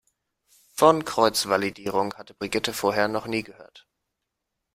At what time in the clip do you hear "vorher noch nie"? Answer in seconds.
2.73-3.43